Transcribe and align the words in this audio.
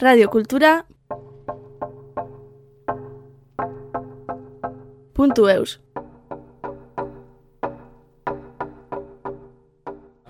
Radio 0.00 0.28
Kultura 0.30 0.84
eus. 5.18 5.80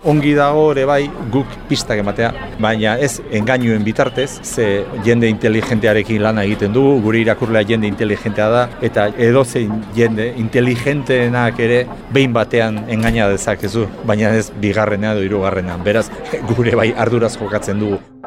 Ongi 0.09 0.33
dago 0.33 0.71
ere 0.73 0.87
bai 0.89 1.11
guk 1.29 1.53
pistak 1.69 2.01
ematea, 2.01 2.31
baina 2.57 2.97
ez 2.97 3.21
engainuen 3.31 3.85
bitartez, 3.85 4.41
ze 4.43 4.87
jende 5.05 5.29
inteligentearekin 5.29 6.23
lana 6.23 6.47
egiten 6.49 6.73
dugu, 6.73 7.03
gure 7.05 7.21
irakurlea 7.21 7.67
jende 7.69 7.91
inteligentea 7.93 8.49
da, 8.49 8.67
eta 8.81 9.11
edozein 9.19 9.83
jende 9.95 10.33
inteligenteenak 10.41 11.61
ere 11.61 11.83
behin 12.15 12.33
batean 12.33 12.87
engaina 12.89 13.29
dezakezu, 13.29 13.85
baina 14.07 14.33
ez 14.33 14.49
bigarrena 14.49 15.13
edo 15.13 15.29
hirugarrenean. 15.29 15.85
Beraz, 15.85 16.09
gure 16.55 16.73
bai 16.73 16.95
arduraz 16.97 17.37
jokatzen 17.37 17.85
dugu. 17.85 18.18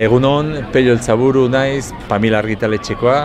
Egunon, 0.00 0.54
Pello 0.72 0.94
Eltzaburu 0.94 1.42
naiz, 1.52 1.90
Pamila 2.08 2.38
Argitaletxekoa, 2.40 3.16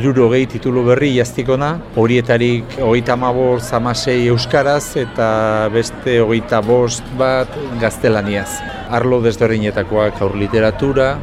iruro 0.00 0.30
titulu 0.48 0.82
berri 0.86 1.10
jaztikona, 1.18 1.78
horietarik 1.94 2.64
hogeita 2.80 3.16
bost 3.16 3.74
amasei 3.74 4.28
euskaraz 4.28 4.96
eta 4.96 5.68
beste 5.68 6.22
hogeita 6.22 6.62
bost 6.62 7.04
bat 7.18 7.48
gaztelaniaz. 7.78 8.48
Arlo 8.88 9.20
desberdinetakoak 9.20 10.22
aur 10.22 10.34
literatura, 10.34 11.18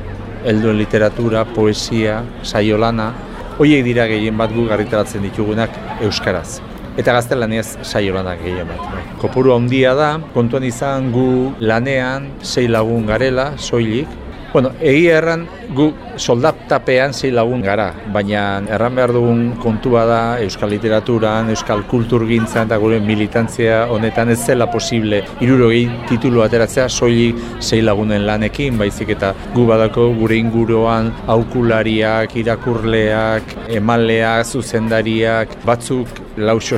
helduen 0.45 0.77
literatura, 0.77 1.43
poesia, 1.43 2.23
saiolana, 2.43 3.11
horiek 3.57 3.83
dira 3.83 4.05
gehien 4.05 4.37
bat 4.37 4.53
gu 4.53 4.67
garritaratzen 4.67 5.23
ditugunak 5.23 5.71
euskaraz. 6.01 6.61
Eta 6.97 7.13
gaztelaniaz 7.13 7.79
saiolanak 7.81 8.43
gehien 8.43 8.67
bat. 8.67 9.17
Kopuru 9.17 9.55
handia 9.55 9.95
da, 9.95 10.19
kontuan 10.35 10.63
izan 10.63 11.11
gu 11.11 11.55
lanean 11.59 12.29
sei 12.43 12.67
lagun 12.67 13.07
garela, 13.07 13.55
soilik, 13.57 14.28
Bueno, 14.49 14.71
egia 14.81 15.19
erran 15.19 15.43
gu 15.77 15.91
soldatapean 16.17 17.11
zei 17.13 17.29
lagun 17.29 17.61
gara, 17.61 17.91
baina 18.13 18.63
erran 18.65 18.95
behar 18.97 19.11
dugun 19.13 19.43
kontua 19.61 20.05
da 20.09 20.21
euskal 20.41 20.71
literaturan, 20.73 21.51
euskal 21.53 21.83
kulturgintzan 21.91 22.65
eta 22.65 22.79
gure 22.81 22.97
militantzia 22.99 23.83
honetan 23.93 24.33
ez 24.33 24.39
zela 24.47 24.65
posible 24.73 25.21
irurogei 25.45 25.83
titulu 26.09 26.41
ateratzea 26.41 26.87
soilik 26.89 27.37
zei 27.61 27.83
lagunen 27.85 28.25
lanekin, 28.25 28.79
baizik 28.81 29.13
eta 29.13 29.35
gu 29.53 29.67
badako 29.69 30.07
gure 30.17 30.41
inguruan 30.41 31.11
aukulariak, 31.29 32.33
irakurleak, 32.41 33.53
emaleak, 33.77 34.49
zuzendariak, 34.49 35.59
batzuk 35.61 36.09
lauso 36.45 36.77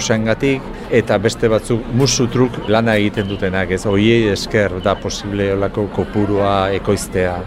eta 0.89 1.17
beste 1.17 1.49
batzuk 1.49 1.85
musutruk 1.93 2.67
lana 2.67 2.95
egiten 2.95 3.27
dutenak, 3.29 3.71
ez 3.71 3.85
hoiei 3.85 4.29
esker 4.31 4.81
da 4.83 4.95
posible 4.95 5.53
olako 5.53 5.87
kopurua 5.95 6.71
ekoiztea. 6.71 7.39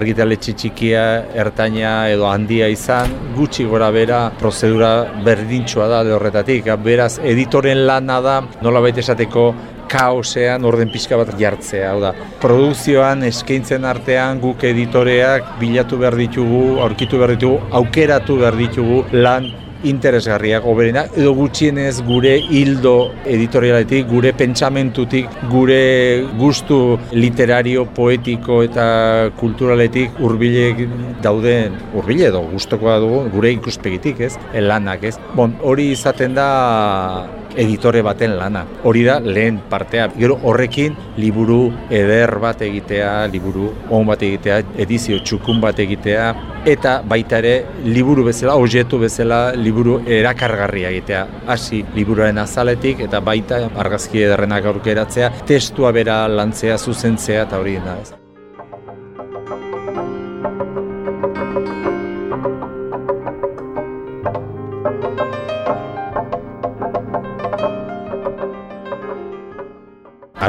Argitaletxe 0.00 0.56
txikia, 0.58 1.04
ertaina 1.44 2.08
edo 2.10 2.26
handia 2.30 2.68
izan, 2.72 3.12
gutxi 3.36 3.66
gora 3.68 3.90
bera 3.94 4.22
prozedura 4.40 4.92
berdintxoa 5.26 5.90
da 5.92 6.00
horretatik. 6.16 6.72
Beraz, 6.84 7.18
editoren 7.22 7.84
lana 7.86 8.20
da, 8.24 8.40
nola 8.64 8.82
baita 8.84 9.04
esateko, 9.04 9.50
kaosean 9.90 10.64
orden 10.64 10.90
pixka 10.92 11.18
bat 11.20 11.32
jartzea, 11.38 11.90
hau 11.92 12.02
da. 12.02 12.12
Produkzioan 12.42 13.24
eskaintzen 13.26 13.86
artean 13.88 14.40
guk 14.42 14.62
editoreak 14.66 15.56
bilatu 15.62 15.98
behar 16.00 16.16
ditugu, 16.18 16.62
aurkitu 16.84 17.18
behar 17.20 17.34
ditugu, 17.34 17.58
aukeratu 17.80 18.38
behar 18.42 18.58
ditugu 18.60 19.02
lan 19.16 19.50
interesgarriak 19.84 20.66
oberena 20.68 21.04
edo 21.16 21.32
gutxienez 21.38 22.00
gure 22.06 22.36
hildo 22.38 22.94
editorialetik, 23.24 24.06
gure 24.10 24.32
pentsamentutik, 24.36 25.28
gure 25.50 25.80
gustu 26.38 26.98
literario, 27.12 27.86
poetiko 27.96 28.62
eta 28.66 28.86
kulturaletik 29.40 30.20
hurbilek 30.20 30.84
dauden 31.24 31.76
hurbile 31.94 32.28
edo 32.30 32.44
gustokoa 32.52 32.98
dugu 33.02 33.24
gure 33.34 33.54
ikuspegitik, 33.56 34.20
ez? 34.28 34.34
Lanak, 34.54 35.04
ez? 35.04 35.16
Bon, 35.36 35.54
hori 35.64 35.90
izaten 35.94 36.34
da 36.36 36.48
editore 37.60 38.02
baten 38.06 38.36
lana. 38.38 38.64
Hori 38.84 39.04
da 39.06 39.18
lehen 39.20 39.60
partea. 39.70 40.08
Gero 40.16 40.38
horrekin 40.42 40.96
liburu 41.20 41.60
eder 41.90 42.36
bat 42.42 42.62
egitea, 42.66 43.26
liburu 43.32 43.70
on 43.90 44.08
bat 44.08 44.22
egitea, 44.26 44.60
edizio 44.84 45.20
txukun 45.24 45.60
bat 45.62 45.78
egitea, 45.82 46.30
eta 46.70 47.00
baita 47.06 47.40
ere 47.40 47.54
liburu 47.84 48.26
bezala, 48.28 48.56
objetu 48.60 49.00
bezala, 49.00 49.40
liburu 49.56 50.00
erakargarria 50.06 50.92
egitea. 50.94 51.26
Hasi 51.50 51.84
liburuaren 51.96 52.40
azaletik 52.44 53.04
eta 53.08 53.20
baita 53.24 53.66
argazki 53.84 54.24
ederrenak 54.26 54.72
aurkeratzea, 54.72 55.32
testua 55.48 55.92
bera 55.96 56.22
lantzea, 56.28 56.78
zuzentzea 56.78 57.46
eta 57.48 57.60
hori 57.60 57.78
da. 57.84 58.00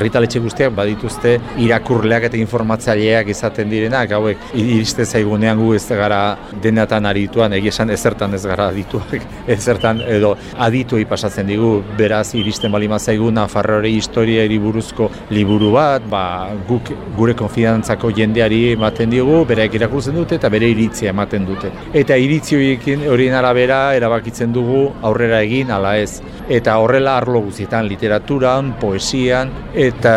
Argitaletxe 0.01 0.41
guztiak 0.43 0.75
badituzte 0.75 1.37
irakurleak 1.61 2.27
eta 2.29 2.39
informatzaileak 2.41 3.31
izaten 3.33 3.69
direnak, 3.71 4.11
hauek 4.17 4.51
iriste 4.57 5.05
zaigunean 5.05 5.59
gu 5.61 5.73
ez 5.77 5.85
gara 5.87 6.21
denatan 6.63 7.07
arituan, 7.09 7.53
egia 7.57 7.73
esan 7.73 7.93
ezertan 7.93 8.33
ez 8.37 8.43
gara 8.45 8.69
adituak, 8.71 9.25
ezertan 9.57 10.01
edo 10.07 10.33
adituei 10.57 11.05
pasatzen 11.09 11.49
digu, 11.49 11.73
beraz 11.97 12.33
iristen 12.39 12.71
balima 12.71 12.99
zaigu 12.99 13.31
Nafarroari 13.31 13.93
historia 13.97 14.47
buruzko 14.61 15.09
liburu 15.31 15.71
bat, 15.73 16.03
ba, 16.09 16.23
guk 16.67 16.91
gure 17.17 17.33
konfidantzako 17.37 18.11
jendeari 18.15 18.61
ematen 18.73 19.11
digu, 19.13 19.41
bereak 19.47 19.75
irakurtzen 19.79 20.15
dute 20.15 20.37
eta 20.39 20.49
bere 20.49 20.69
iritzia 20.71 21.11
ematen 21.11 21.45
dute. 21.47 21.71
Eta 21.93 22.17
iritzi 22.19 22.57
horiekin 22.57 23.07
horien 23.09 23.35
arabera 23.37 23.81
erabakitzen 23.97 24.53
dugu 24.53 24.83
aurrera 25.01 25.41
egin 25.45 25.71
ala 25.71 25.95
ez. 25.97 26.21
Eta 26.51 26.77
horrela 26.83 27.17
arlo 27.17 27.41
guztietan 27.47 27.87
literaturan, 27.87 28.73
poesian, 28.81 29.51
eta 29.91 30.13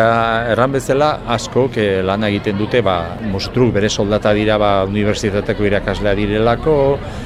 erran 0.53 0.71
bezala 0.75 1.09
asko 1.35 1.65
ke 1.73 1.85
lan 2.07 2.23
egiten 2.29 2.57
dute 2.57 2.81
ba 2.85 2.95
mostruk 3.33 3.73
bere 3.75 3.89
soldata 3.89 4.31
dira 4.37 4.57
ba 4.61 4.71
unibertsitateko 4.87 5.67
irakaslea 5.67 6.15
direlako 6.15 6.75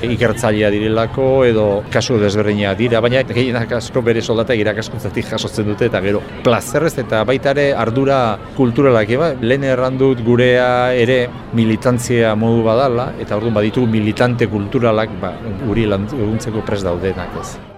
ikertzailea 0.10 0.72
direlako 0.74 1.28
edo 1.46 1.68
kasu 1.94 2.18
desberdina 2.24 2.74
dira 2.82 3.02
baina 3.06 3.24
gehienak 3.30 3.78
asko 3.80 4.04
bere 4.10 4.22
soldata 4.26 4.58
irakaskuntzatik 4.58 5.32
jasotzen 5.32 5.70
dute 5.72 5.90
eta 5.92 6.02
gero 6.08 6.24
plazerrez 6.44 6.96
eta 7.06 7.24
baita 7.32 7.54
ere 7.56 7.70
ardura 7.86 8.20
kulturalak 8.58 9.16
eba 9.18 9.32
lehen 9.42 9.70
errandut 9.76 10.26
gurea 10.26 10.70
ere 11.06 11.22
militantzia 11.54 12.36
modu 12.36 12.64
badala 12.66 13.12
eta 13.20 13.38
orduan 13.38 13.58
baditu 13.62 13.86
militante 13.98 14.50
kulturalak 14.50 15.20
ba 15.22 15.36
guri 15.66 15.90
laguntzeko 15.96 16.66
pres 16.66 16.86
daudenak 16.88 17.44
ez 17.44 17.69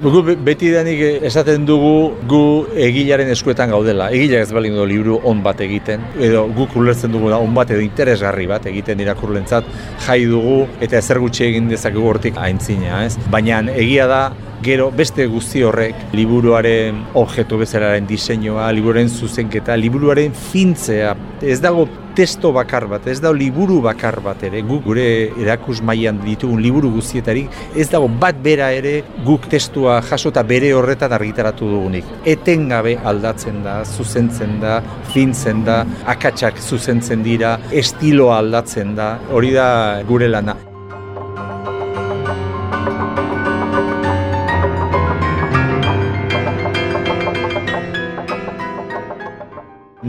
Gu 0.00 0.22
beti 0.24 0.70
denik 0.72 1.24
esaten 1.28 1.66
dugu 1.68 2.14
gu 2.24 2.44
egilaren 2.88 3.28
eskuetan 3.34 3.68
gaudela. 3.68 4.06
Egila 4.16 4.38
ez 4.40 4.48
balin 4.56 4.72
du 4.78 4.86
liburu 4.88 5.18
on 5.28 5.42
bat 5.44 5.60
egiten, 5.60 6.06
edo 6.16 6.46
guk 6.56 6.72
ulertzen 6.80 7.12
dugu 7.12 7.28
da 7.28 7.36
on 7.44 7.52
bat 7.52 7.68
edo 7.74 7.82
interesgarri 7.84 8.46
bat 8.48 8.64
egiten 8.70 9.02
irakurlentzat 9.04 9.68
jai 10.06 10.22
dugu 10.30 10.62
eta 10.80 10.96
ezer 11.02 11.20
gutxi 11.20 11.44
egin 11.50 11.68
dezakegu 11.68 12.08
hortik 12.14 12.40
aintzina, 12.40 13.02
ez? 13.04 13.18
Baina 13.28 13.60
egia 13.74 14.08
da 14.08 14.22
Gero 14.60 14.90
beste 14.92 15.24
guzti 15.24 15.62
horrek, 15.64 16.10
liburuaren 16.12 16.98
objektu 17.16 17.56
bezalaren 17.62 18.04
diseinua, 18.04 18.66
liburuaren 18.76 19.08
zuzenketa, 19.08 19.72
liburuaren 19.80 20.34
fintzea, 20.36 21.14
ez 21.40 21.56
dago 21.64 21.86
testo 22.12 22.50
bakar 22.52 22.84
bat, 22.90 23.08
ez 23.08 23.22
dago 23.24 23.38
liburu 23.40 23.78
bakar 23.80 24.18
bat 24.20 24.44
ere, 24.44 24.60
guk 24.68 24.84
gure 24.90 25.06
erakus 25.40 25.78
mailan 25.80 26.20
ditugun 26.26 26.60
liburu 26.60 26.92
guztietarik, 26.98 27.48
ez 27.72 27.88
dago 27.88 28.12
bat 28.20 28.36
bera 28.44 28.68
ere 28.76 28.98
guk 29.24 29.48
testua 29.48 30.02
jasota 30.04 30.44
bere 30.44 30.74
horretan 30.76 31.16
argitaratu 31.16 31.64
dugunik. 31.70 32.16
Etengabe 32.28 32.98
aldatzen 33.00 33.62
da, 33.64 33.80
zuzentzen 33.84 34.58
da, 34.60 34.82
fintzen 35.14 35.64
da, 35.64 35.86
akatsak 36.04 36.60
zuzentzen 36.60 37.24
dira, 37.24 37.56
estiloa 37.72 38.42
aldatzen 38.44 38.92
da, 38.98 39.14
hori 39.32 39.56
da 39.56 39.70
gure 40.04 40.28
lana. 40.28 40.69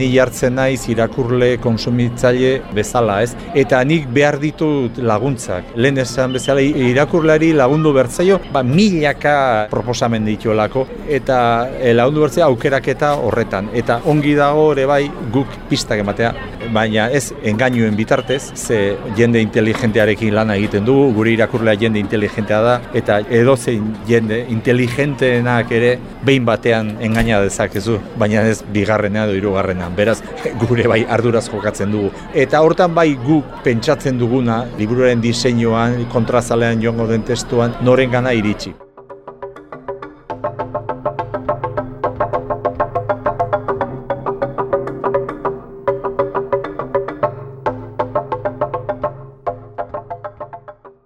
Ni 0.02 0.08
jartzen 0.16 0.56
naiz 0.58 0.88
irakurle 0.90 1.60
konsumitzaile 1.62 2.56
bezala, 2.74 3.20
ez? 3.22 3.36
Eta 3.62 3.84
nik 3.86 4.08
behar 4.10 4.40
ditut 4.42 4.98
laguntzak. 4.98 5.76
Lehen 5.78 6.02
esan 6.02 6.34
bezala 6.34 6.64
irakurlari 6.66 7.52
lagundu 7.54 7.92
bertzaio, 7.94 8.40
ba, 8.56 8.64
milaka 8.66 9.36
proposamen 9.70 10.26
dituelako 10.26 10.88
eta 11.20 11.38
e, 11.78 11.92
lagundu 11.94 12.24
bertzaio 12.26 12.48
aukeraketa 12.48 13.12
horretan. 13.28 13.70
Eta 13.78 14.00
ongi 14.10 14.34
dago 14.40 14.72
ere 14.74 14.88
bai 14.90 15.04
guk 15.36 15.54
pistak 15.70 16.02
ematea, 16.02 16.34
baina 16.74 17.06
ez 17.14 17.28
engainuen 17.54 17.94
bitartez, 18.00 18.42
ze 18.56 18.98
jende 19.20 19.46
inteligentearekin 19.46 20.34
lana 20.34 20.58
egiten 20.58 20.90
dugu, 20.90 21.12
gure 21.20 21.36
irakurlea 21.36 21.78
jende 21.86 22.02
inteligentea 22.02 22.64
da, 22.66 22.76
eta 22.98 23.20
edozein 23.30 23.94
jende 24.10 24.42
inteligenteenak 24.50 25.78
ere 25.78 25.94
behin 26.26 26.50
batean 26.50 26.96
engaina 27.06 27.44
dezakezu, 27.46 28.00
baina 28.18 28.48
ez 28.50 28.64
bigarrena 28.74 29.30
edo 29.30 29.38
hirugarrena. 29.38 29.91
Beraz, 29.96 30.20
gure 30.68 30.88
bai 30.88 31.02
arduraz 31.10 31.48
jokatzen 31.50 31.92
dugu. 31.92 32.12
Eta 32.34 32.62
hortan 32.62 32.96
bai 32.96 33.10
guk 33.26 33.64
pentsatzen 33.66 34.20
duguna, 34.22 34.66
liburuaren 34.80 35.22
diseinuan, 35.24 36.06
kontrazalean 36.14 36.82
joango 36.84 37.08
den 37.12 37.28
testuan, 37.28 37.76
noren 37.82 38.12
gana 38.12 38.34
iritsi. 38.38 38.74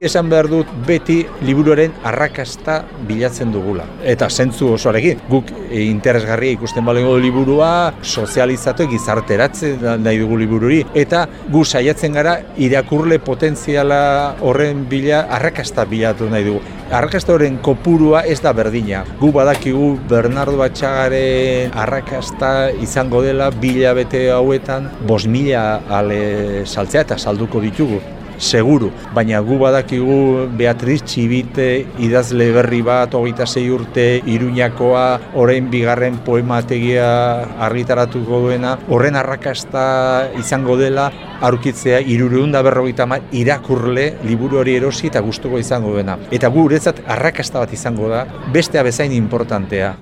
Esan 0.05 0.29
behar 0.29 0.47
dut 0.51 0.69
beti 0.87 1.17
liburuaren 1.45 1.93
arrakasta 2.05 2.77
bilatzen 3.07 3.51
dugula. 3.53 3.85
Eta 4.05 4.29
zentzu 4.29 4.71
osoarekin, 4.75 5.23
guk 5.29 5.51
interesgarria 5.75 6.55
ikusten 6.55 6.85
balengo 6.85 7.15
liburua, 7.21 7.69
sozializatu 8.03 8.87
gizarteratzen 8.91 9.81
nahi 10.03 10.21
dugu 10.21 10.39
libururi, 10.43 10.83
eta 10.93 11.25
gu 11.51 11.65
saiatzen 11.65 12.15
gara 12.15 12.37
irakurle 12.61 13.19
potentziala 13.19 14.01
horren 14.45 14.85
bila 14.89 15.25
arrakasta 15.39 15.85
bilatu 15.89 16.29
nahi 16.31 16.49
dugu. 16.49 16.63
Arrakasta 16.95 17.33
horren 17.33 17.57
kopurua 17.65 18.21
ez 18.29 18.37
da 18.43 18.53
berdina. 18.53 19.01
Gu 19.19 19.31
badakigu 19.33 19.95
Bernardo 20.09 20.59
Batxagaren 20.59 21.73
arrakasta 21.73 22.51
izango 22.81 23.23
dela 23.25 23.49
bila 23.49 23.95
bete 23.97 24.27
hauetan, 24.31 24.91
bos 25.07 25.25
mila 25.25 25.65
ale 25.89 26.65
saltzea 26.65 27.07
eta 27.07 27.17
salduko 27.17 27.63
ditugu 27.63 28.03
seguru, 28.39 28.91
baina 29.13 29.39
gu 29.45 29.57
badakigu 29.59 30.47
Beatriz 30.57 31.01
Txibite 31.03 31.67
idazle 32.03 32.51
berri 32.55 32.81
bat, 32.85 33.13
hogeita 33.13 33.45
zei 33.45 33.67
urte, 33.73 34.21
iruñakoa, 34.25 35.05
orain 35.41 35.69
bigarren 35.71 36.19
poemategia 36.25 37.07
argitaratuko 37.67 38.41
duena, 38.47 38.77
horren 38.89 39.15
arrakasta 39.19 39.85
izango 40.39 40.77
dela, 40.79 41.11
aurkitzea 41.45 41.99
irureun 41.99 42.51
da 42.55 42.63
berrogeita 42.65 43.07
irakurle 43.31 44.07
liburu 44.23 44.59
hori 44.63 44.75
erosi 44.79 45.07
eta 45.11 45.21
gustuko 45.21 45.59
izango 45.59 45.93
duena. 45.93 46.17
Eta 46.31 46.49
gu 46.49 46.65
uretzat 46.69 47.03
arrakasta 47.07 47.63
bat 47.63 47.73
izango 47.73 48.09
da, 48.09 48.25
bestea 48.53 48.83
bezain 48.83 49.11
importantea. 49.11 49.95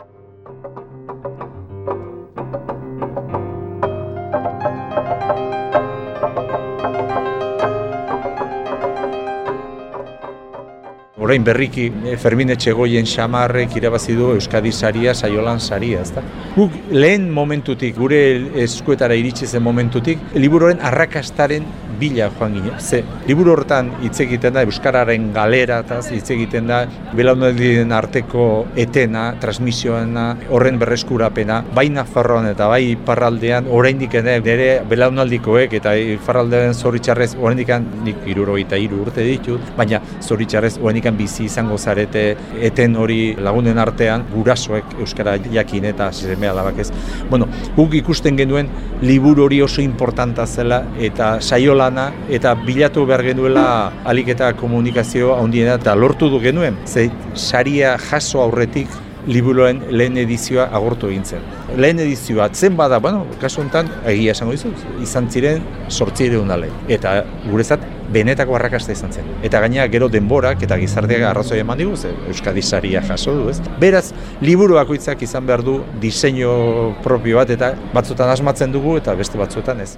Orain 11.34 11.44
berriki 11.44 11.88
eh, 12.06 12.18
Fermin 12.22 12.54
Etxegoien 12.54 13.08
xamarrek 13.10 13.74
irabazi 13.80 14.14
du 14.14 14.30
Euskadi 14.36 14.72
saria, 14.72 15.16
Saiolan 15.18 15.60
saria, 15.60 16.04
ezta? 16.06 16.22
Guk 16.54 16.76
lehen 16.94 17.26
momentutik, 17.34 17.96
gure 17.98 18.20
eskuetara 18.62 19.18
iritsi 19.18 19.50
zen 19.50 19.66
momentutik, 19.66 20.22
liburuaren 20.38 20.84
arrakastaren 20.86 21.66
bila 22.00 22.30
joan 22.38 22.54
gine. 22.58 22.74
Ze, 22.80 23.04
liburu 23.28 23.54
hortan 23.54 23.90
hitz 24.04 24.16
egiten 24.26 24.54
da, 24.56 24.64
Euskararen 24.68 25.30
galera 25.34 25.80
eta 25.84 26.00
hitz 26.14 26.26
egiten 26.36 26.68
da, 26.70 26.84
belaunaldien 27.16 27.92
arteko 27.96 28.48
etena, 28.80 29.26
transmisioena, 29.42 30.26
horren 30.54 30.80
berreskurapena, 30.82 31.62
bai 31.76 31.88
Nafarroan 31.94 32.50
eta 32.50 32.68
bai 32.72 32.96
Parraldean, 33.06 33.70
oraindik 33.72 34.18
ere 34.20 34.40
nire 34.44 34.70
belaunaldikoek 34.90 35.78
eta 35.80 35.96
Farraldean 36.26 36.74
zoritxarrez, 36.74 37.34
oraindik 37.40 37.74
nik 38.04 38.26
iruro 38.30 38.58
eta 38.60 38.78
iru 38.78 39.02
urte 39.06 39.26
ditut, 39.26 39.74
baina 39.78 40.02
zoritxarrez 40.22 40.76
oraindik 40.82 41.10
bizi 41.24 41.48
izango 41.48 41.78
zarete 41.78 42.26
eten 42.70 42.98
hori 43.00 43.22
lagunen 43.48 43.80
artean, 43.80 44.28
gurasoek 44.34 44.98
Euskara 45.00 45.38
jakin 45.54 45.88
eta 45.94 46.12
zeme 46.12 46.50
alabak 46.52 46.84
ez. 46.84 46.90
Bueno, 47.30 47.48
guk 47.78 47.96
ikusten 48.00 48.38
genuen 48.40 48.70
liburu 49.02 49.48
hori 49.48 49.62
oso 49.66 49.82
importanta 49.82 50.46
zela 50.48 50.84
eta 51.00 51.36
saiola 51.42 51.84
lana 51.84 52.12
eta 52.30 52.54
bilatu 52.56 53.06
behar 53.10 53.24
genuela 53.26 53.66
aliketa 54.06 54.54
komunikazio 54.60 55.34
handiena 55.36 55.80
eta 55.82 55.96
lortu 55.96 56.30
du 56.30 56.40
genuen. 56.44 56.78
Ze 56.86 57.10
saria 57.34 57.98
jaso 57.98 58.42
aurretik 58.42 58.88
liburoen 59.28 59.82
lehen 59.90 60.18
edizioa 60.18 60.68
agortu 60.76 61.10
egin 61.12 61.26
zen. 61.26 61.44
Lehen 61.78 62.00
edizioa 62.04 62.50
zen 62.54 62.78
bada, 62.78 63.00
bueno, 63.00 63.26
kasu 63.42 63.62
honetan, 63.62 63.90
egia 64.10 64.36
esango 64.36 64.56
dizut, 64.56 64.86
izan 65.04 65.30
ziren 65.32 65.64
sortzire 65.90 66.38
unale. 66.40 66.70
Eta 66.92 67.20
gurezat, 67.50 67.86
benetako 68.14 68.58
arrakasta 68.58 68.94
izan 68.94 69.14
zen. 69.14 69.30
Eta 69.44 69.62
gainera 69.64 69.88
gero 69.92 70.10
denborak 70.12 70.64
eta 70.68 70.78
gizarteak 70.82 71.28
arrazoi 71.30 71.62
eman 71.64 71.80
digu, 71.82 71.96
ze 71.98 72.14
Euskadi 72.28 72.62
saria 72.62 73.02
jaso 73.02 73.36
du, 73.38 73.50
ez? 73.50 73.60
Beraz, 73.80 74.12
liburu 74.42 74.80
bakoitzak 74.80 75.22
izan 75.24 75.48
behar 75.48 75.64
du 75.64 75.80
diseinu 76.02 76.94
propio 77.04 77.42
bat 77.42 77.56
eta 77.56 77.74
batzutan 77.94 78.30
asmatzen 78.30 78.76
dugu 78.76 78.98
eta 79.02 79.16
beste 79.16 79.38
batzuetan 79.40 79.82
ez. 79.82 79.96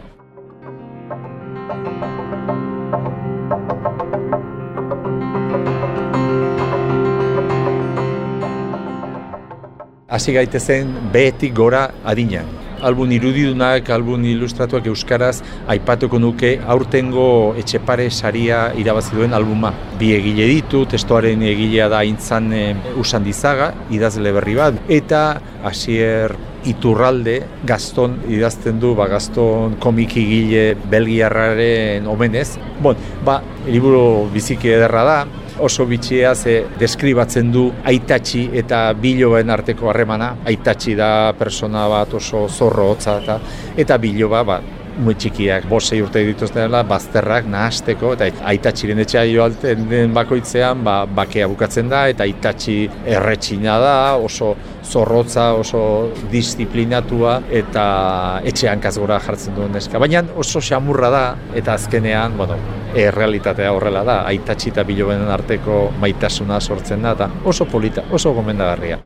Hasi 10.15 10.31
gaitezen 10.35 10.93
behetik 11.11 11.53
gora 11.55 11.89
adinean. 12.07 12.47
Albun 12.85 13.11
irudidunak, 13.15 13.89
albun 13.89 14.25
ilustratuak 14.29 14.87
euskaraz, 14.91 15.39
aipatuko 15.71 16.19
nuke 16.21 16.51
aurtengo 16.71 17.27
etxepare 17.59 18.09
saria 18.11 18.59
irabazi 18.79 19.15
duen 19.15 19.33
albuma. 19.33 19.71
Bi 19.99 20.11
egile 20.15 20.47
ditu, 20.51 20.83
testoaren 20.91 21.43
egilea 21.49 21.87
da 21.91 22.03
intzan 22.07 22.51
e, 22.53 22.65
usan 23.01 23.25
dizaga, 23.27 23.71
idazle 23.95 24.35
berri 24.35 24.57
bat, 24.59 24.77
eta 24.91 25.23
hasier 25.65 26.35
iturralde 26.65 27.39
Gaston 27.67 28.19
idazten 28.31 28.79
du, 28.81 28.93
ba, 28.97 29.07
Gaston 29.09 29.79
komiki 29.81 30.23
gile 30.29 30.65
belgiarraren 30.91 32.07
omenez. 32.11 32.51
Bon, 32.83 32.99
ba, 33.25 33.39
liburu 33.65 34.27
biziki 34.33 34.75
ederra 34.77 35.03
da, 35.09 35.17
oso 35.59 35.85
bitxia 35.85 36.35
ze 36.35 36.55
deskribatzen 36.79 37.51
du 37.51 37.65
aitatxi 37.83 38.49
eta 38.53 38.93
biloben 38.93 39.49
arteko 39.49 39.89
harremana. 39.89 40.35
Aitatxi 40.45 40.95
da 40.95 41.33
persona 41.37 41.87
bat 41.91 42.13
oso 42.13 42.47
zorro 42.49 42.89
hotza 42.91 43.19
eta, 43.23 43.39
eta 43.77 43.97
biloba 43.97 44.43
ba, 44.43 44.59
muy 44.97 45.15
txikiak, 45.19 45.65
bosei 45.69 45.99
urte 46.03 46.21
dituzten 46.25 46.65
dela, 46.65 46.81
bazterrak 46.87 47.47
nahasteko, 47.51 48.13
eta 48.15 48.29
aitatxiren 48.51 49.01
etxea 49.03 49.25
joalten 49.27 49.87
den 49.89 50.13
bakoitzean, 50.15 50.83
ba, 50.85 50.95
bakea 51.19 51.49
bukatzen 51.51 51.91
da, 51.91 52.05
eta 52.11 52.23
aitatxi 52.27 52.77
erretxina 53.17 53.77
da, 53.83 53.95
oso 54.15 54.53
zorrotza, 54.85 55.51
oso 55.59 55.81
disiplinatua, 56.31 57.39
eta 57.63 57.85
etxean 58.47 58.83
kazgora 58.83 59.19
jartzen 59.27 59.57
duen 59.57 59.75
neska. 59.75 59.99
Baina 59.99 60.23
oso 60.39 60.63
xamurra 60.63 61.11
da, 61.11 61.25
eta 61.55 61.75
azkenean, 61.75 62.37
bueno, 62.39 62.59
errealitatea 62.95 63.73
horrela 63.75 64.03
da, 64.07 64.21
aitatxi 64.29 64.71
eta 64.71 64.85
bilobenen 64.87 65.27
arteko 65.31 65.89
maitasuna 65.99 66.61
sortzen 66.61 67.03
da, 67.03 67.11
eta 67.17 67.29
oso 67.51 67.67
polita, 67.67 68.05
oso 68.11 68.31
gomendagarria. 68.33 69.01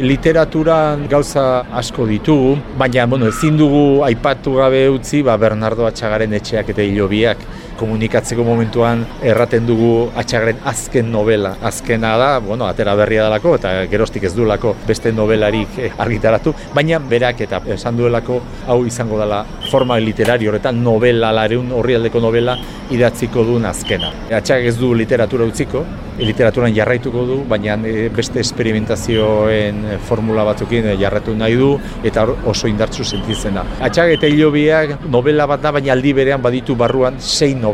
Literaturan 0.00 1.02
gauza 1.12 1.42
asko 1.76 2.06
ditugu, 2.08 2.54
baina 2.80 3.04
bueno, 3.06 3.26
ezin 3.28 3.58
dugu 3.58 4.00
aipatu 4.06 4.54
gabe 4.56 4.86
utzi 4.88 5.20
ba, 5.22 5.34
Bernardo 5.36 5.84
Atxagaren 5.84 6.32
etxeak 6.38 6.72
eta 6.72 6.86
hilobiak 6.86 7.42
komunikatzeko 7.80 8.44
momentuan 8.44 9.04
erraten 9.24 9.66
dugu 9.68 10.10
Atxagaren 10.20 10.60
azken 10.68 11.10
novela. 11.12 11.54
Azkena 11.64 12.12
da, 12.20 12.30
bueno, 12.44 12.66
atera 12.68 12.94
berria 12.98 13.24
dalako 13.26 13.54
eta 13.58 13.72
gerostik 13.90 14.26
ez 14.28 14.34
duelako 14.36 14.74
beste 14.86 15.12
novelarik 15.16 15.78
eh, 15.78 15.90
argitaratu, 16.04 16.54
baina 16.74 17.00
berak 17.12 17.40
eta 17.46 17.62
esan 17.76 17.96
duelako 18.00 18.40
hau 18.68 18.80
izango 18.86 19.18
dela 19.20 19.42
forma 19.70 19.98
literario 20.00 20.50
horretan 20.52 20.82
novela, 20.84 21.32
lareun 21.36 21.72
horri 21.76 21.96
aldeko 21.96 22.20
novela 22.20 22.58
idatziko 22.90 23.44
duen 23.46 23.66
azkena. 23.70 24.12
Atxag 24.40 24.66
ez 24.66 24.76
du 24.78 24.92
literatura 24.94 25.46
utziko, 25.48 25.84
literaturan 26.20 26.74
jarraituko 26.76 27.24
du, 27.28 27.38
baina 27.48 27.76
eh, 27.88 28.08
beste 28.14 28.42
esperimentazioen 28.42 29.82
formula 30.08 30.44
batzukin 30.50 30.90
jarratu 31.00 31.34
nahi 31.38 31.56
du 31.60 31.72
eta 32.04 32.26
oso 32.50 32.68
indartsu 32.68 33.06
sentitzen 33.06 33.56
da. 33.56 33.64
Atxag 33.88 34.16
eta 34.18 34.28
hilobiak 34.30 35.06
novela 35.08 35.46
bat 35.50 35.62
da, 35.64 35.72
baina 35.78 35.94
aldi 35.94 36.14
berean 36.16 36.42
baditu 36.42 36.76
barruan 36.76 37.20
sei 37.20 37.54
novela. 37.54 37.69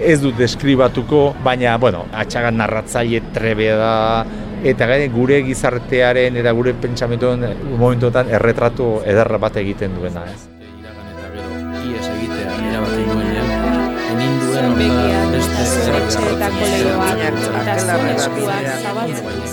Ez 0.00 0.20
dut 0.22 0.36
deskribatuko, 0.38 1.34
baina, 1.44 1.76
bueno, 1.78 2.04
atxagan 2.12 2.56
narratzaile 2.58 3.20
trebe 3.34 3.70
da, 3.78 4.24
eta 4.64 4.86
gaine 4.88 5.08
gure 5.12 5.42
gizartearen 5.44 6.36
eta 6.40 6.52
gure 6.56 6.72
pentsamentuen 6.80 7.44
momentuetan 7.76 8.30
erretratu 8.32 9.02
ederra 9.04 9.38
bat 9.38 9.56
egiten 9.60 9.94
duena, 9.98 10.24
ez. 10.24 10.48
Ies 11.84 12.06
egitea, 12.08 12.54
erabate 12.70 13.02
nuenean, 13.10 13.48
enin 14.14 14.38
duen 14.40 14.70
beste 15.34 15.66
zerretxeetako 15.74 16.70
lehioak, 16.72 17.20
eta 17.60 17.74
zuen 17.84 18.08
eskuak 18.14 18.70
zabaltzen 18.80 19.43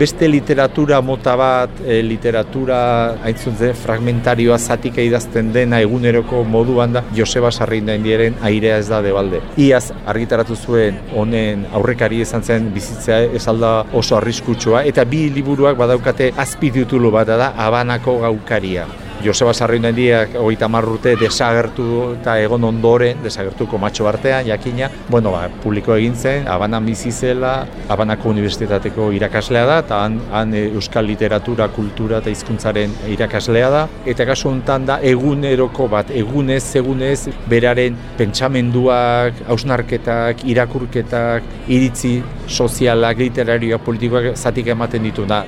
beste 0.00 0.28
literatura 0.32 1.02
mota 1.04 1.34
bat, 1.36 1.82
e, 1.84 1.98
literatura 2.00 2.78
haintzun 3.20 3.58
zen 3.60 3.74
fragmentarioa 3.76 4.56
zatika 4.58 5.04
idazten 5.04 5.50
dena 5.52 5.80
eguneroko 5.84 6.40
moduan 6.54 6.96
da 6.96 7.02
Joseba 7.16 7.50
Sarrindain 7.52 8.06
dieren 8.06 8.38
airea 8.40 8.78
ez 8.80 8.88
da 8.88 9.02
debalde. 9.04 9.42
Iaz 9.60 9.90
argitaratu 10.14 10.56
zuen 10.56 10.96
honen 11.12 11.66
aurrekari 11.76 12.22
izan 12.24 12.46
zen 12.46 12.72
bizitzea 12.72 13.20
ez 13.36 13.44
alda 13.52 13.74
oso 13.92 14.16
arriskutsua 14.16 14.86
eta 14.88 15.04
bi 15.04 15.26
liburuak 15.36 15.76
badaukate 15.76 16.32
azpitutulu 16.46 17.12
bat 17.12 17.36
da 17.36 17.52
Abanako 17.68 18.20
gaukaria. 18.24 18.88
Joseba 19.20 19.52
Sarriun 19.52 19.90
diak 19.92 20.32
hogeita 20.40 20.68
urte 20.80 21.12
desagertu 21.20 22.14
eta 22.14 22.38
egon 22.40 22.64
ondoren, 22.64 23.18
desagertuko 23.22 23.76
matxo 23.78 24.06
artean, 24.08 24.46
jakina, 24.46 24.88
bueno, 25.10 25.32
ba, 25.32 25.48
publiko 25.62 25.94
egin 25.94 26.14
zen, 26.14 26.48
Abanan 26.48 26.86
bizi 26.86 27.12
zela, 27.12 27.66
Abanako 27.88 28.30
Unibertsitateko 28.30 29.10
irakaslea 29.12 29.66
da, 29.66 29.78
eta 29.84 30.00
han, 30.04 30.18
han 30.32 30.54
Euskal 30.54 31.04
Literatura, 31.04 31.68
Kultura 31.68 32.22
eta 32.22 32.32
Hizkuntzaren 32.32 32.96
irakaslea 33.12 33.70
da, 33.70 33.84
eta 34.06 34.24
kasu 34.24 34.48
honetan 34.48 34.88
da 34.88 35.00
eguneroko 35.04 35.88
bat, 35.92 36.10
egunez, 36.10 36.64
egunez, 36.80 37.28
beraren 37.50 38.00
pentsamenduak, 38.16 39.44
hausnarketak, 39.52 40.46
irakurketak, 40.48 41.56
iritzi 41.68 42.22
sozialak, 42.48 43.20
literarioak, 43.20 43.84
politikoak 43.84 44.32
zatik 44.36 44.72
ematen 44.72 45.10
ditu 45.10 45.28
da. 45.28 45.44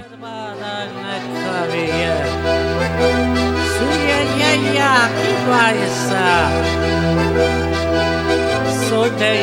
Twice, 5.44 6.10
uh, 6.12 6.48
so 8.88 9.08
day. 9.18 9.42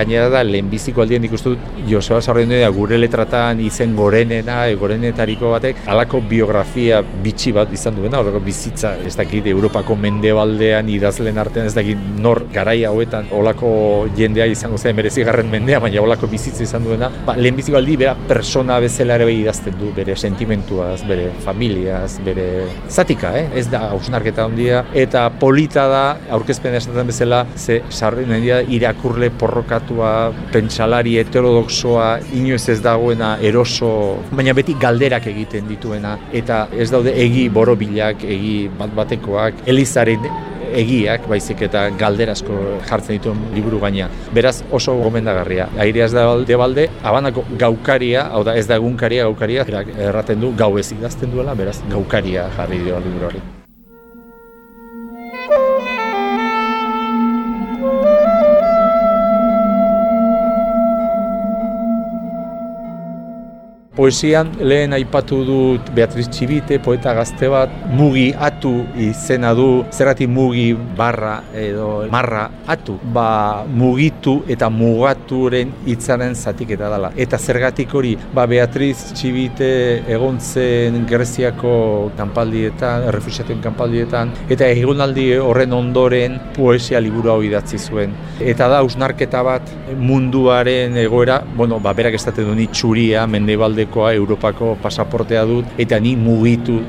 Gainera 0.00 0.30
da, 0.32 0.40
lehenbiziko 0.46 1.02
aldien 1.04 1.26
ikustu 1.28 1.52
dut, 1.52 1.64
Joseba 1.88 2.22
Sarrendu 2.24 2.56
da 2.56 2.70
gure 2.72 2.96
letratan 2.96 3.58
izen 3.60 3.92
gorenena, 3.98 4.62
e, 4.70 4.76
gorenetariko 4.80 5.50
batek, 5.52 5.82
alako 5.92 6.22
biografia 6.30 7.02
bitxi 7.24 7.52
bat 7.52 7.72
izan 7.76 7.98
duena, 7.98 8.22
horreko 8.22 8.40
bizitza, 8.44 8.94
ez 9.04 9.12
dakit, 9.18 9.50
Europako 9.52 9.98
mendebaldean, 10.00 10.88
idazlen 10.88 11.40
artean, 11.42 11.68
ez 11.68 11.74
dakit, 11.76 12.00
nor 12.24 12.46
garai 12.54 12.78
hauetan, 12.88 13.28
olako 13.36 13.72
jendea 14.16 14.46
izango 14.48 14.78
zen, 14.80 14.96
merezigarren 14.96 15.50
mendea, 15.52 15.82
baina 15.84 16.00
olako 16.00 16.30
bizitza 16.32 16.64
izan 16.64 16.88
duena, 16.88 17.10
ba, 17.26 17.36
lehenbiziko 17.36 17.76
aldi, 17.76 17.98
bera, 18.00 18.16
persona 18.30 18.80
bezala 18.80 19.20
ere 19.20 19.28
idazten 19.34 19.76
du, 19.82 19.92
bere 19.96 20.16
sentimentuaz, 20.16 21.02
bere 21.08 21.28
familiaz, 21.44 22.14
bere 22.24 22.48
zatika, 22.88 23.34
eh? 23.36 23.50
ez 23.60 23.66
da, 23.68 23.84
hausnarketa 23.92 24.48
handia, 24.48 24.80
eta 24.96 25.28
polita 25.42 25.86
da, 25.92 26.02
aurkezpen 26.38 26.80
esaten 26.80 27.12
bezala, 27.12 27.44
ze 27.60 27.82
sarren 27.92 28.32
irakurle 28.70 29.28
porroka 29.36 29.80
merkatua, 29.90 30.32
pentsalari 30.52 31.18
heterodoxoa, 31.18 32.20
inoez 32.34 32.68
ez 32.68 32.80
dagoena 32.82 33.38
eroso, 33.40 34.22
baina 34.30 34.54
beti 34.54 34.74
galderak 34.80 35.26
egiten 35.26 35.68
dituena, 35.68 36.18
eta 36.32 36.68
ez 36.72 36.90
daude 36.90 37.12
egi 37.12 37.48
borobilak, 37.48 38.22
egi 38.24 38.68
bat 38.78 38.90
batekoak, 38.94 39.66
elizaren 39.66 40.20
egiak, 40.70 41.26
baizik 41.26 41.62
eta 41.66 41.88
galderazko 41.98 42.78
jartzen 42.86 43.18
dituen 43.18 43.38
liburu 43.54 43.80
baina. 43.80 44.08
Beraz 44.32 44.62
oso 44.70 44.94
gomendagarria. 45.02 45.68
Aireaz 45.76 46.12
da 46.12 46.26
balde 46.26 46.56
balde, 46.56 46.88
abanako 47.02 47.44
gaukaria, 47.58 48.28
hau 48.30 48.44
da 48.44 48.54
ez 48.56 48.68
da 48.68 48.78
egunkaria 48.78 49.24
gaukaria, 49.24 49.66
erraten 49.98 50.40
du 50.40 50.54
gau 50.56 50.76
ez 50.78 50.92
idazten 50.92 51.32
duela, 51.34 51.54
beraz 51.54 51.80
gaukaria 51.90 52.50
jarri 52.56 52.84
dio 52.84 53.00
liburu 53.02 53.32
hori. 53.32 53.59
Poesian 64.00 64.48
lehen 64.64 64.94
aipatu 64.96 65.42
dut 65.44 65.88
Beatriz 65.92 66.24
Txibite, 66.32 66.78
poeta 66.80 67.12
gazte 67.12 67.50
bat, 67.52 67.72
mugi 67.92 68.30
atu 68.32 68.70
izena 68.96 69.50
du, 69.52 69.82
zerrati 69.92 70.24
mugi 70.24 70.70
barra 70.96 71.34
edo 71.52 72.06
marra 72.08 72.46
atu, 72.72 72.94
ba 73.12 73.60
mugitu 73.68 74.38
eta 74.48 74.70
mugaturen 74.72 75.74
hitzaren 75.84 76.32
zatik 76.32 76.72
eta 76.78 76.88
dela. 76.94 77.10
Eta 77.12 77.36
zergatik 77.36 77.92
hori, 77.92 78.14
ba 78.32 78.46
Beatriz 78.48 79.10
Txibite 79.10 79.68
egon 80.08 80.40
zen 80.40 81.04
Greziako 81.10 81.74
kanpaldietan, 82.16 83.04
errefusiatuen 83.12 83.60
kanpaldietan, 83.68 84.32
eta 84.48 84.70
egonaldi 84.78 85.26
horren 85.44 85.76
ondoren 85.76 86.40
poesia 86.56 87.04
liburu 87.04 87.34
hau 87.34 87.44
idatzi 87.44 87.76
zuen. 87.76 88.16
Eta 88.40 88.72
da, 88.72 88.80
usnarketa 88.80 89.44
bat 89.44 89.76
munduaren 89.92 90.96
egoera, 91.04 91.42
bueno, 91.60 91.82
ba, 91.84 91.92
berak 91.92 92.16
estaten 92.16 92.48
du 92.48 92.56
ni 92.56 92.70
txuria, 92.72 93.28
mendebalde 93.90 94.16
Europako 94.16 94.76
pasaportea 94.82 95.44
dut 95.44 95.64
eta 95.78 95.98
ni 96.00 96.16
mugitu 96.16 96.80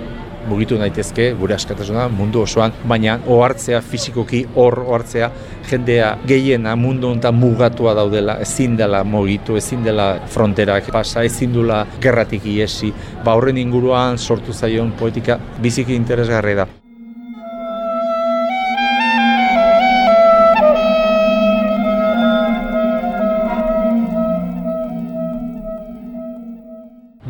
mugitu 0.48 0.78
daitezke 0.78 1.36
gure 1.38 1.54
askatasuna 1.54 2.08
mundu 2.10 2.42
osoan, 2.42 2.74
baina 2.88 3.20
ohartzea 3.28 3.82
fisikoki 3.82 4.48
hor 4.56 4.80
ohartzea 4.80 5.30
jendea 5.70 6.18
gehiena 6.26 6.76
mundu 6.76 7.12
honetan 7.12 7.36
mugatua 7.36 7.94
daudela, 7.94 8.40
ezin 8.42 8.76
dela 8.78 9.04
mugitu, 9.04 9.56
ezin 9.56 9.84
dela 9.84 10.20
fronterak 10.26 10.92
pasa, 10.92 11.24
ezin 11.24 11.54
dula 11.54 11.86
gerratik 12.02 12.46
iesi, 12.46 12.92
ba 13.24 13.36
horren 13.36 13.58
inguruan 13.58 14.18
sortu 14.18 14.54
zaion 14.54 14.92
poetika 14.98 15.40
biziki 15.62 15.94
interesgarri 15.94 16.56
da. 16.56 16.81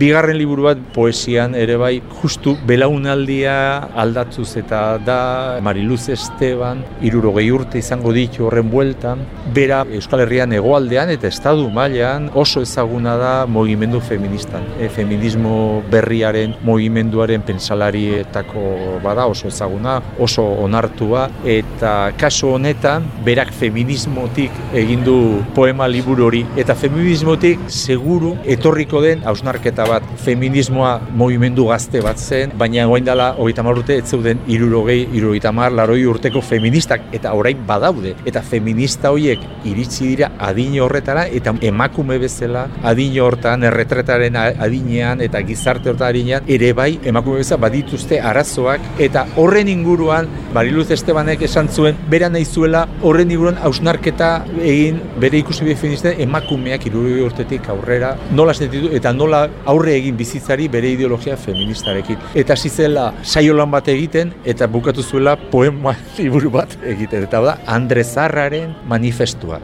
Bigarren 0.02 0.34
liburu 0.34 0.64
bat 0.66 0.80
poesian 0.96 1.54
ere 1.54 1.76
bai 1.78 2.00
justu 2.18 2.56
belaunaldia 2.66 3.54
aldatzuz 4.02 4.48
eta 4.58 4.80
da 4.98 5.18
Mariluz 5.62 6.08
Esteban 6.10 6.80
irurogei 7.06 7.44
urte 7.54 7.78
izango 7.78 8.10
ditu 8.16 8.48
horren 8.48 8.72
bueltan. 8.72 9.22
Bera 9.54 9.84
Euskal 10.00 10.24
Herrian 10.24 10.56
egoaldean 10.58 11.12
eta 11.14 11.30
estadu 11.30 11.68
mailan 11.76 12.32
oso 12.34 12.64
ezaguna 12.66 13.14
da 13.22 13.34
mogimendu 13.46 14.02
feministan. 14.02 14.66
E, 14.80 14.90
feminismo 14.90 15.84
berriaren 15.94 16.58
mogimenduaren 16.66 17.46
pentsalarietako 17.46 18.66
bada 19.06 19.28
oso 19.30 19.52
ezaguna 19.54 20.00
oso 20.18 20.48
onartua. 20.66 21.28
Eta 21.46 21.94
kaso 22.18 22.56
honetan 22.56 23.06
berak 23.30 23.54
feminismotik 23.54 24.58
egin 24.74 25.06
du 25.06 25.20
poema 25.54 25.86
liburu 25.86 26.26
hori. 26.32 26.44
Eta 26.58 26.74
feminismotik 26.74 27.70
seguru 27.70 28.34
etorriko 28.58 29.06
den 29.06 29.22
hausnarketa 29.30 29.91
bat 29.92 30.08
feminismoa 30.24 30.94
movimendu 31.18 31.68
gazte 31.70 32.02
bat 32.04 32.20
zen, 32.20 32.56
baina 32.58 32.88
goain 32.90 33.06
dela 33.06 33.32
hogeita 33.38 33.64
urte 33.72 33.98
ez 34.00 34.08
zeuden 34.10 34.40
irurogei, 34.52 35.08
irurogeita 35.14 35.52
mar, 35.56 35.72
laroi 35.72 36.04
urteko 36.10 36.42
feministak 36.42 37.08
eta 37.16 37.34
orain 37.38 37.60
badaude. 37.68 38.16
Eta 38.26 38.42
feminista 38.42 39.12
horiek 39.12 39.44
iritsi 39.66 40.08
dira 40.12 40.32
adine 40.40 40.82
horretara 40.82 41.26
eta 41.28 41.54
emakume 41.62 42.18
bezala 42.22 42.68
adine 42.84 43.22
hortan, 43.22 43.64
erretretaren 43.70 44.38
adinean 44.38 45.22
eta 45.22 45.42
gizarte 45.48 45.92
hortan 45.92 46.10
adinean, 46.10 46.48
ere 46.48 46.74
bai 46.78 46.92
emakume 47.04 47.42
bezala 47.42 47.66
badituzte 47.68 48.20
arazoak 48.20 49.02
eta 49.08 49.26
horren 49.36 49.70
inguruan 49.72 50.30
Bariluz 50.54 50.90
Estebanek 50.92 51.46
esan 51.48 51.70
zuen, 51.72 51.98
bera 52.12 52.28
nahi 52.30 52.46
zuela 52.46 52.86
horren 53.02 53.32
inguruan 53.32 53.58
hausnarketa 53.64 54.32
egin 54.62 55.00
bere 55.22 55.40
ikusi 55.42 55.64
feminista 55.76 56.12
emakumeak 56.26 56.86
irurogei 56.90 57.24
urtetik 57.26 57.70
aurrera 57.72 58.12
nola 58.32 58.54
sentitu 58.54 58.92
eta 58.98 59.14
nola 59.16 59.42
aurre 59.66 59.81
aurre 59.82 59.98
egin 59.98 60.18
bizitzari 60.18 60.68
bere 60.70 60.94
ideologia 60.94 61.36
feministarekin. 61.42 62.22
Eta 62.38 62.54
hasi 62.54 62.70
zela 62.70 63.10
saio 63.24 63.58
lan 63.58 63.74
bat 63.74 63.90
egiten 63.90 64.36
eta 64.46 64.70
bukatu 64.70 65.02
zuela 65.02 65.36
poema 65.52 65.96
liburu 66.20 66.54
bat 66.54 66.78
egiten. 66.86 67.26
Eta 67.30 67.42
da 67.42 67.60
Andre 67.66 68.06
Zarraren 68.06 68.76
manifestua. 68.86 69.64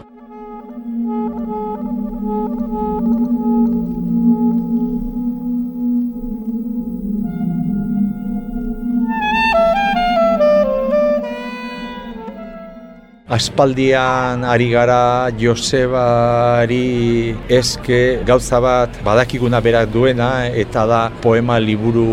Aspaldian 13.27 14.47
ari 14.47 14.69
gara 14.71 15.27
Josebari 15.35 16.77
eske 17.51 18.23
gauza 18.23 18.61
bat 18.63 19.01
badakiguna 19.03 19.59
berak 19.59 19.91
duena 19.91 20.47
eta 20.47 20.85
da 20.87 21.01
poema 21.11 21.59
liburu 21.59 22.07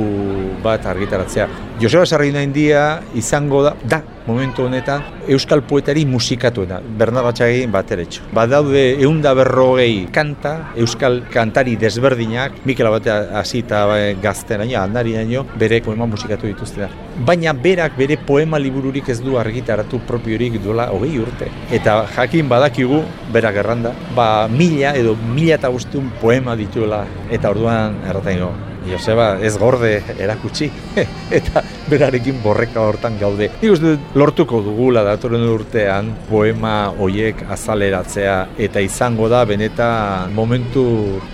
bat 0.65 0.83
argitaratzea. 0.83 1.47
Joseba 1.81 2.07
Sarrina 2.07 2.41
India 2.43 3.03
izango 3.19 3.63
da, 3.65 3.75
da, 3.83 3.99
momentu 4.29 4.63
honetan, 4.63 5.03
Euskal 5.27 5.65
poetari 5.67 6.05
musikatuena, 6.07 6.79
Bernardo 6.81 7.33
Atxagin 7.33 7.73
bateretxo. 7.73 8.29
Badaude 8.33 8.83
eunda 9.03 9.33
berrogei 9.35 10.07
kanta, 10.15 10.71
Euskal 10.79 11.25
kantari 11.33 11.75
desberdinak, 11.81 12.61
Mikel 12.65 12.87
Abatea 12.87 13.41
hasita 13.41 13.81
gazten 14.23 14.63
aina, 14.63 14.85
handari 14.85 15.17
aino, 15.19 15.43
bere 15.59 15.81
poema 15.83 16.07
musikatu 16.07 16.47
dituzte 16.47 16.85
da. 16.85 16.91
Baina 17.27 17.53
berak 17.53 17.99
bere 17.99 18.21
poema 18.23 18.61
libururik 18.63 19.11
ez 19.11 19.19
du 19.21 19.35
argitaratu 19.41 19.99
propiorik 20.07 20.61
duela 20.63 20.87
hogei 20.95 21.19
urte. 21.19 21.51
Eta 21.75 22.05
jakin 22.15 22.49
badakigu, 22.49 23.03
berak 23.35 23.59
erranda, 23.65 23.91
ba 24.15 24.47
mila 24.47 24.95
edo 24.95 25.17
mila 25.35 25.59
eta 25.59 25.73
poema 26.21 26.55
dituela, 26.55 27.05
eta 27.31 27.51
orduan 27.51 27.99
errataino, 28.07 28.53
Joseba 28.89 29.39
ez 29.43 29.57
gorde 29.59 29.97
erakutsi 30.19 30.71
eta 31.39 31.63
berarekin 31.89 32.41
borreka 32.43 32.83
hortan 32.85 33.19
gaude. 33.21 33.51
Nik 33.61 33.73
uste 33.75 33.95
lortuko 34.19 34.61
dugula 34.65 35.05
datorren 35.07 35.45
urtean 35.49 36.11
poema 36.29 36.75
hoiek 36.99 37.45
azaleratzea 37.55 38.37
eta 38.67 38.83
izango 38.85 39.29
da 39.33 39.45
benetan 39.49 40.33
momentu 40.37 40.85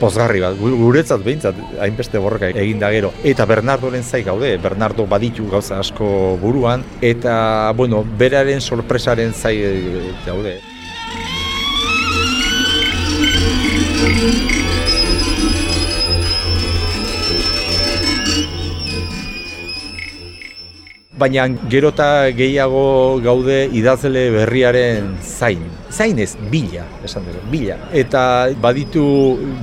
pozgarri 0.01 0.43
bat. 0.45 0.59
Guretzat 0.61 1.25
behintzat 1.27 1.61
hainbeste 1.81 2.23
borreka 2.23 2.51
egin 2.51 2.83
da 2.83 2.91
gero. 2.95 3.13
Eta 3.25 3.47
Bernardoren 3.51 4.03
zai 4.03 4.23
gaude, 4.27 4.57
Bernardo 4.63 5.07
baditu 5.11 5.49
gauza 5.51 5.79
asko 5.81 6.37
buruan 6.41 6.85
eta 7.01 7.73
bueno, 7.77 8.05
beraren 8.19 8.61
sorpresaren 8.61 9.33
zai 9.35 9.57
gaude. 10.27 10.59
Baina 21.21 21.47
gerota 21.71 22.31
gehiago 22.37 23.21
gaude 23.25 23.63
idazle 23.77 24.27
berriaren 24.35 25.15
zain. 25.21 25.63
Zain 25.91 26.19
ez, 26.23 26.33
bila, 26.51 26.87
esan 27.05 27.27
dugu, 27.29 27.45
bila. 27.53 27.77
Eta 27.93 28.23
baditu 28.63 29.05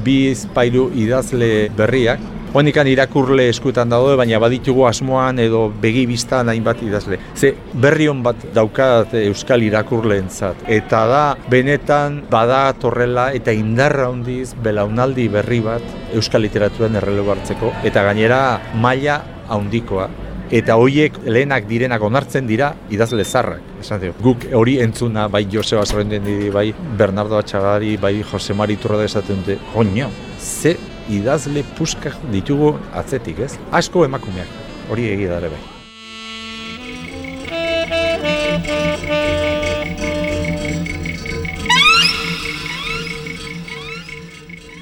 bi 0.06 0.20
pairu 0.54 0.90
idazle 0.96 1.70
berriak, 1.78 2.34
Honikan 2.58 2.88
irakurle 2.88 3.50
eskutan 3.52 3.92
daude, 3.92 4.14
baina 4.18 4.40
baditugu 4.40 4.86
asmoan 4.88 5.38
edo 5.44 5.66
begi 5.82 6.06
biztan 6.08 6.48
hainbat 6.48 6.80
idazle. 6.82 7.20
Ze 7.36 7.52
berri 7.84 8.08
hon 8.08 8.22
bat 8.24 8.48
daukat 8.56 9.14
Euskal 9.20 9.66
irakurleentzat 9.68 10.64
Eta 10.72 11.02
da, 11.12 11.24
benetan 11.52 12.22
bada 12.32 12.62
torrela 12.80 13.28
eta 13.38 13.52
indarra 13.54 14.08
handiz 14.10 14.54
belaunaldi 14.64 15.28
berri 15.34 15.60
bat 15.66 16.16
Euskal 16.16 16.48
literaturan 16.48 16.96
errelego 17.02 17.36
hartzeko. 17.36 17.74
Eta 17.86 18.08
gainera 18.08 18.40
maila 18.80 19.20
handikoa 19.52 20.08
eta 20.52 20.78
horiek 20.80 21.18
lehenak 21.26 21.68
direnak 21.68 22.04
onartzen 22.04 22.48
dira 22.48 22.74
idazle 22.94 23.24
zarrak. 23.26 23.64
Esan 23.82 24.02
dio, 24.02 24.14
guk 24.24 24.48
hori 24.56 24.78
entzuna 24.84 25.28
bai 25.28 25.46
Joseba 25.52 25.86
Zorrenden 25.86 26.24
di, 26.26 26.50
bai 26.50 26.74
Bernardo 26.98 27.38
Atxagari, 27.38 27.98
bai 27.98 28.22
Jose 28.24 28.54
Mari 28.54 28.78
Turrada 28.78 29.06
esaten 29.06 29.44
dute, 29.44 29.60
joño, 29.74 30.10
ze 30.40 30.78
idazle 31.10 31.64
puskak 31.78 32.16
ditugu 32.32 32.76
atzetik, 32.94 33.40
ez? 33.40 33.58
Asko 33.72 34.06
emakumeak, 34.06 34.48
hori 34.90 35.10
egi 35.14 35.28
dara 35.28 35.50
bai. 35.52 35.64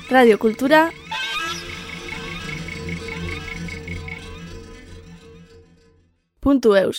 Radio 0.10 0.38
Kultura 0.40 0.92
puntu 6.46 6.76
eus. 6.78 6.98